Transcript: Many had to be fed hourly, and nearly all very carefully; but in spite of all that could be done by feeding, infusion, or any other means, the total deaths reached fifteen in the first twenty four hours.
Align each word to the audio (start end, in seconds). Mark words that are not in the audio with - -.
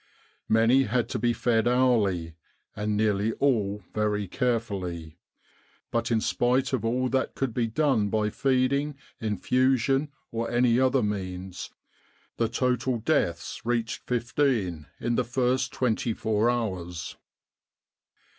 Many 0.49 0.85
had 0.85 1.07
to 1.09 1.19
be 1.19 1.31
fed 1.31 1.67
hourly, 1.67 2.33
and 2.75 2.97
nearly 2.97 3.33
all 3.33 3.83
very 3.93 4.27
carefully; 4.27 5.19
but 5.91 6.09
in 6.09 6.19
spite 6.19 6.73
of 6.73 6.83
all 6.83 7.07
that 7.09 7.35
could 7.35 7.53
be 7.53 7.67
done 7.67 8.09
by 8.09 8.31
feeding, 8.31 8.97
infusion, 9.19 10.11
or 10.31 10.49
any 10.49 10.79
other 10.79 11.03
means, 11.03 11.69
the 12.37 12.49
total 12.49 12.97
deaths 12.97 13.61
reached 13.63 14.01
fifteen 14.07 14.87
in 14.99 15.13
the 15.13 15.23
first 15.23 15.71
twenty 15.71 16.15
four 16.15 16.49
hours. 16.49 17.15